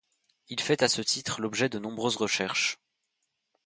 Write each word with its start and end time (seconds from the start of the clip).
Il 0.49 0.59
fait 0.61 0.81
à 0.81 0.87
ce 0.87 1.03
titre 1.03 1.41
l'objet 1.41 1.69
de 1.69 1.77
nombreuses 1.77 2.15
recherches. 2.15 2.79